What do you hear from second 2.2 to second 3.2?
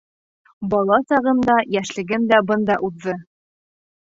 дә бында уҙҙы.